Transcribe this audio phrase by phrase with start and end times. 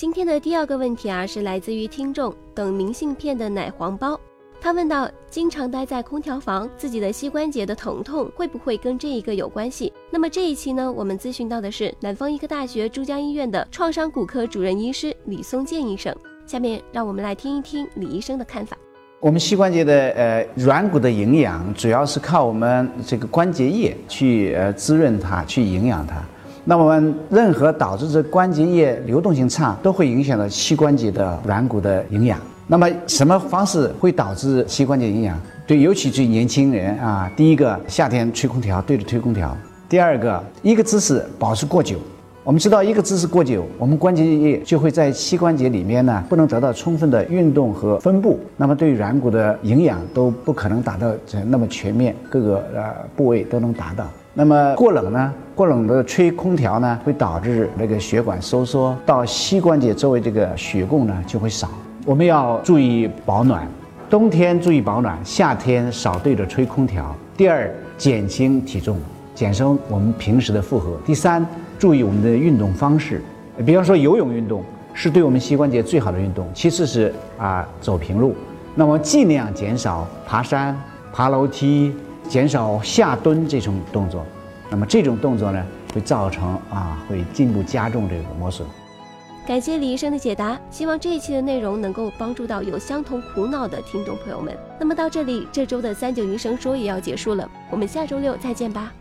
[0.00, 4.18] 今天的第二个问题啊，是来自于听众等明信片的奶黄包。
[4.58, 9.92] 他问到：经常待在空调房，自己的膝关节的疼痛会不会跟这一个有关系？
[10.10, 16.16] 那么这一期呢，我们咨询到的是南方医科大学珠江医院的创伤骨科主任医师李松健医生。
[16.46, 18.78] 下面让我们来听一听李医生的看法。
[19.20, 26.24] 我们膝关节的呃软骨的营养，主要是靠我们这个关节液去呃滋润它，去营养它。
[26.70, 32.38] 那么任何导致这关节液流动性差，都会影响到膝关节的软骨的营养。
[32.68, 35.36] 那么什么方式会导致膝关节营养？
[35.66, 39.48] 对，尤其对年轻人啊，第一个夏天吹空调，对着吹空调；
[39.88, 41.96] 第二个，一个姿势保持过久。
[42.42, 51.12] 我们知道，一个姿势过久，我们关节液就会在膝关节里面呢，不能得到充分的运动和分布，那么对软骨的营养都不可能达到
[51.48, 52.82] 那么全面，各个呃
[53.14, 54.06] 部位都能达到。
[54.32, 55.34] 那么过冷呢？
[55.54, 61.68] 过冷的吹空调呢，会导致那个血管收缩，到膝关节周围这个血供呢就会少。
[62.06, 63.68] 我们要注意保暖，
[64.08, 67.14] 冬天注意保暖，夏天少对着吹空调。
[67.36, 68.96] 第二，减轻体重，
[69.40, 70.98] 减轻我们平时的负荷。
[71.02, 71.42] 第三，
[71.78, 73.22] 注意我们的运动方式，
[73.64, 76.46] 比方说游泳运动是对我们膝关节最好的运动。
[76.52, 78.34] 其次是啊走平路，
[78.74, 80.78] 那么尽量减少爬山、
[81.10, 81.90] 爬楼梯，
[82.28, 84.26] 减少下蹲这种动作。
[84.68, 88.68] 那么这种动作呢，会造成啊会进一步加重这个磨损。
[89.46, 94.54] 感谢李医生的解答，希望这一期的内容能够帮助到有相同苦恼的听众朋友们。
[94.78, 98.92] 那么到这里，这周的三九医生说也要结束了，我们下周六再见吧。